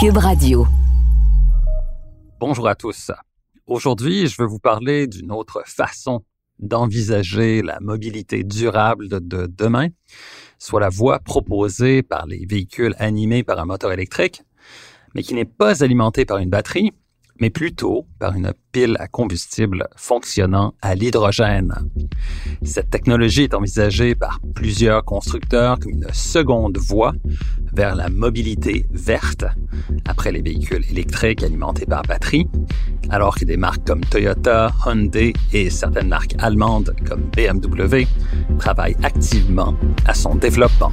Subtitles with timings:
[0.00, 0.64] Cube Radio.
[2.38, 3.10] Bonjour à tous.
[3.66, 6.22] Aujourd'hui, je veux vous parler d'une autre façon
[6.60, 9.88] d'envisager la mobilité durable de, demain,
[10.60, 14.42] soit la voie proposée par les véhicules animés par un moteur électrique,
[15.16, 16.92] mais qui n'est pas alimenté par une batterie,
[17.40, 21.74] mais plutôt par une pile à combustible fonctionnant à l'hydrogène.
[22.62, 27.12] Cette technologie est envisagée par plusieurs constructeurs comme une seconde voie
[27.72, 29.44] vers la mobilité verte,
[30.06, 32.46] après les véhicules électriques alimentés par batterie,
[33.10, 38.06] alors que des marques comme Toyota, Hyundai et certaines marques allemandes comme BMW
[38.58, 39.74] travaillent activement
[40.06, 40.92] à son développement.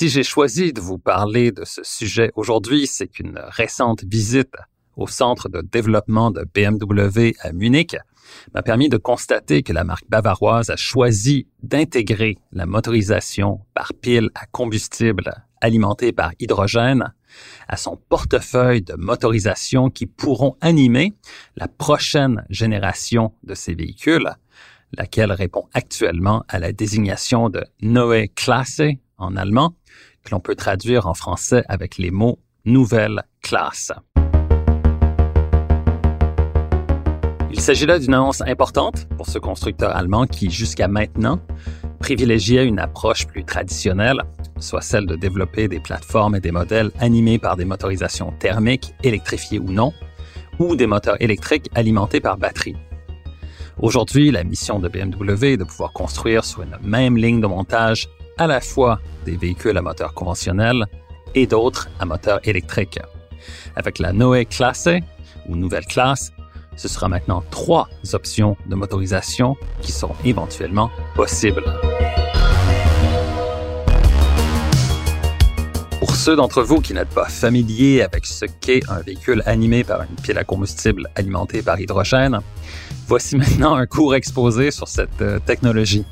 [0.00, 4.54] Si j'ai choisi de vous parler de ce sujet aujourd'hui, c'est qu'une récente visite
[4.96, 7.98] au centre de développement de BMW à Munich
[8.54, 14.30] m'a permis de constater que la marque bavaroise a choisi d'intégrer la motorisation par pile
[14.34, 17.12] à combustible alimentée par hydrogène
[17.68, 21.12] à son portefeuille de motorisation qui pourront animer
[21.56, 24.30] la prochaine génération de ces véhicules,
[24.96, 28.80] laquelle répond actuellement à la désignation de Neue Klasse
[29.20, 29.74] en allemand,
[30.24, 33.92] que l'on peut traduire en français avec les mots nouvelle classe.
[37.52, 41.40] Il s'agit là d'une annonce importante pour ce constructeur allemand qui, jusqu'à maintenant,
[41.98, 44.22] privilégiait une approche plus traditionnelle,
[44.58, 49.58] soit celle de développer des plateformes et des modèles animés par des motorisations thermiques, électrifiées
[49.58, 49.92] ou non,
[50.58, 52.76] ou des moteurs électriques alimentés par batterie.
[53.78, 58.08] Aujourd'hui, la mission de BMW est de pouvoir construire sur une même ligne de montage
[58.40, 60.86] à la fois des véhicules à moteur conventionnel
[61.34, 62.98] et d'autres à moteur électrique.
[63.76, 64.88] Avec la Noé Classe
[65.46, 66.32] ou nouvelle classe,
[66.74, 71.64] ce sera maintenant trois options de motorisation qui sont éventuellement possibles.
[75.98, 80.00] Pour ceux d'entre vous qui n'êtes pas familiers avec ce qu'est un véhicule animé par
[80.00, 82.40] une pile à combustible alimentée par hydrogène,
[83.06, 86.06] voici maintenant un court exposé sur cette euh, technologie.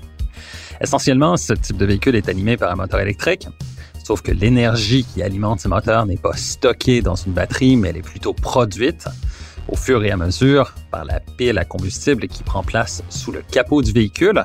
[0.81, 3.49] Essentiellement, ce type de véhicule est animé par un moteur électrique,
[4.05, 7.97] sauf que l'énergie qui alimente ce moteur n'est pas stockée dans une batterie, mais elle
[7.97, 9.09] est plutôt produite
[9.69, 13.43] au fur et à mesure par la pile à combustible qui prend place sous le
[13.43, 14.45] capot du véhicule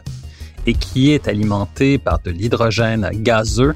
[0.65, 3.75] et qui est alimentée par de l'hydrogène gazeux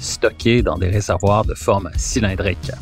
[0.00, 2.72] stocké dans des réservoirs de forme cylindrique.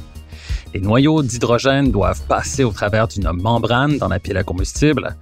[0.74, 5.16] Les noyaux d'hydrogène doivent passer au travers d'une membrane dans la pile à combustible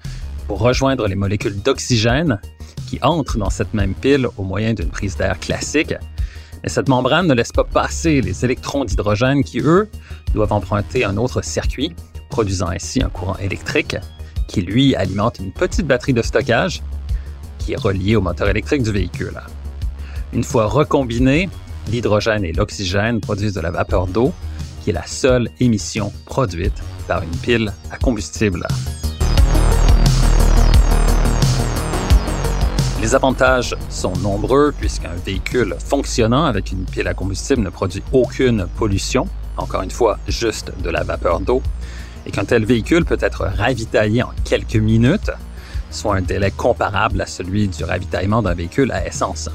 [0.46, 2.40] pour rejoindre les molécules d'oxygène
[2.86, 5.94] qui entrent dans cette même pile au moyen d'une prise d'air classique.
[6.62, 9.88] Mais cette membrane ne laisse pas passer les électrons d'hydrogène qui, eux,
[10.34, 11.94] doivent emprunter un autre circuit,
[12.30, 13.96] produisant ainsi un courant électrique
[14.48, 16.82] qui, lui, alimente une petite batterie de stockage
[17.58, 19.40] qui est reliée au moteur électrique du véhicule.
[20.32, 21.48] Une fois recombinés,
[21.90, 24.32] l'hydrogène et l'oxygène produisent de la vapeur d'eau,
[24.82, 28.66] qui est la seule émission produite par une pile à combustible.
[33.04, 38.66] Les avantages sont nombreux puisqu'un véhicule fonctionnant avec une pile à combustible ne produit aucune
[38.78, 39.28] pollution,
[39.58, 41.62] encore une fois juste de la vapeur d'eau,
[42.24, 45.30] et qu'un tel véhicule peut être ravitaillé en quelques minutes,
[45.90, 49.50] soit un délai comparable à celui du ravitaillement d'un véhicule à essence.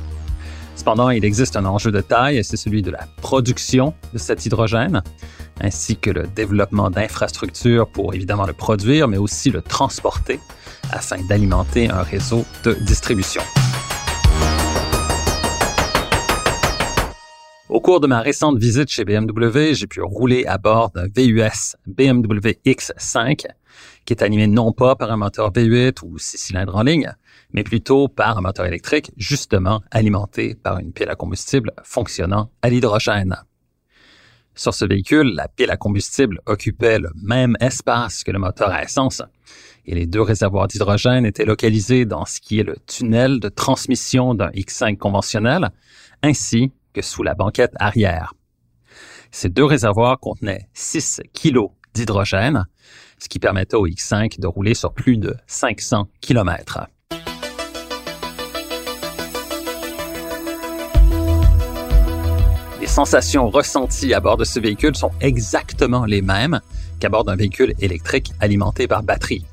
[0.76, 5.02] Cependant, il existe un enjeu de taille c'est celui de la production de cet hydrogène,
[5.60, 10.40] ainsi que le développement d'infrastructures pour évidemment le produire, mais aussi le transporter
[10.92, 13.42] afin d'alimenter un réseau de distribution.
[17.70, 21.76] Au cours de ma récente visite chez BMW, j'ai pu rouler à bord d'un VUS
[21.86, 23.46] BMW X5
[24.06, 27.14] qui est animé non pas par un moteur V8 ou six cylindres en ligne,
[27.54, 32.70] mais plutôt par un moteur électrique justement alimenté par une pile à combustible fonctionnant à
[32.70, 33.38] l'hydrogène.
[34.60, 38.84] Sur ce véhicule, la pile à combustible occupait le même espace que le moteur à
[38.84, 39.22] essence,
[39.86, 44.34] et les deux réservoirs d'hydrogène étaient localisés dans ce qui est le tunnel de transmission
[44.34, 45.70] d'un X5 conventionnel,
[46.24, 48.34] ainsi que sous la banquette arrière.
[49.32, 52.66] Ces deux réservoirs contenaient 6 kg d'hydrogène,
[53.18, 56.80] ce qui permettait au X5 de rouler sur plus de 500 km.
[62.90, 66.60] Sensations ressenties à bord de ce véhicule sont exactement les mêmes
[67.00, 69.46] qu'à bord d'un véhicule électrique alimenté par batterie.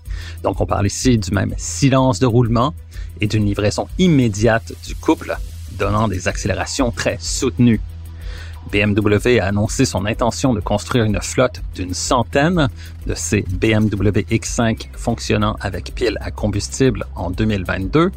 [0.43, 2.75] Donc on parle ici du même silence de roulement
[3.21, 5.37] et d'une livraison immédiate du couple,
[5.79, 7.81] donnant des accélérations très soutenues.
[8.73, 12.69] BMW a annoncé son intention de construire une flotte d'une centaine
[13.07, 18.11] de ces BMW X5 fonctionnant avec piles à combustible en 2022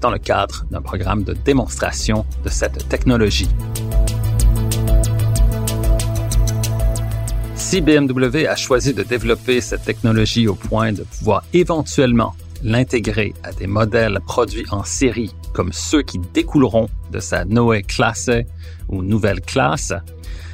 [0.00, 3.48] dans le cadre d'un programme de démonstration de cette technologie.
[7.68, 13.50] Si BMW a choisi de développer cette technologie au point de pouvoir éventuellement l'intégrer à
[13.50, 18.30] des modèles produits en série comme ceux qui découleront de sa Noé Classe
[18.88, 19.92] ou nouvelle classe,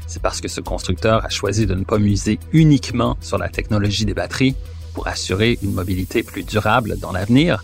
[0.06, 4.06] c'est parce que ce constructeur a choisi de ne pas miser uniquement sur la technologie
[4.06, 4.56] des batteries
[4.94, 7.62] pour assurer une mobilité plus durable dans l'avenir,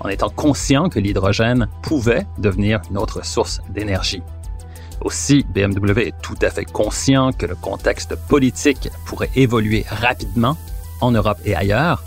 [0.00, 4.20] en étant conscient que l'hydrogène pouvait devenir une autre source d'énergie.
[5.00, 10.56] Aussi, BMW est tout à fait conscient que le contexte politique pourrait évoluer rapidement
[11.00, 12.02] en Europe et ailleurs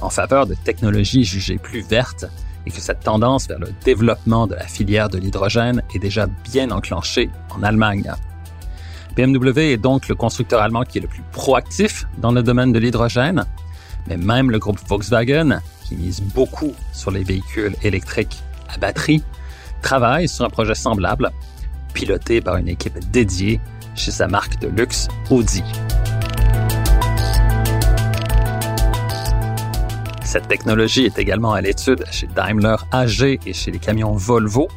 [0.00, 2.26] en faveur de technologies jugées plus vertes
[2.66, 6.70] et que cette tendance vers le développement de la filière de l'hydrogène est déjà bien
[6.70, 8.12] enclenchée en Allemagne.
[9.16, 12.78] BMW est donc le constructeur allemand qui est le plus proactif dans le domaine de
[12.78, 13.44] l'hydrogène,
[14.06, 19.24] mais même le groupe Volkswagen, qui mise beaucoup sur les véhicules électriques à batterie,
[19.82, 21.32] travaille sur un projet semblable
[21.92, 23.60] piloté par une équipe dédiée
[23.94, 25.62] chez sa marque de luxe Audi.
[30.22, 34.68] Cette technologie est également à l'étude chez Daimler AG et chez les camions Volvo,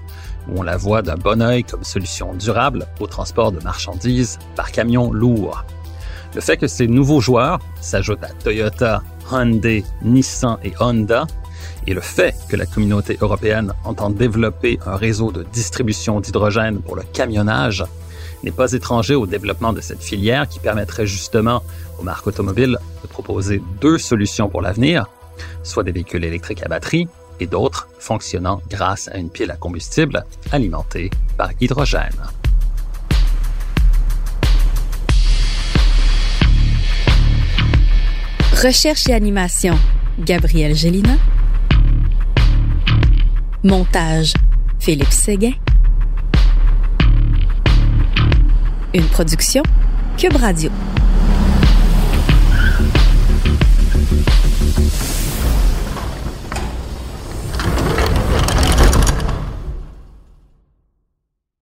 [0.47, 4.71] où on la voit d'un bon oeil comme solution durable au transport de marchandises par
[4.71, 5.65] camion lourd.
[6.33, 11.27] Le fait que ces nouveaux joueurs s'ajoutent à Toyota, Hyundai, Nissan et Honda
[11.87, 16.95] et le fait que la communauté européenne entend développer un réseau de distribution d'hydrogène pour
[16.95, 17.83] le camionnage
[18.43, 21.63] n'est pas étranger au développement de cette filière qui permettrait justement
[21.99, 25.05] aux marques automobiles de proposer deux solutions pour l'avenir,
[25.63, 27.07] soit des véhicules électriques à batterie
[27.39, 32.21] et d'autres fonctionnant grâce à une pile à combustible alimentée par hydrogène.
[38.61, 39.75] Recherche et animation,
[40.19, 41.17] Gabriel Gélina.
[43.63, 44.33] Montage,
[44.79, 45.51] Philippe Séguin.
[48.95, 49.61] Une production,
[50.17, 50.71] Cube Radio.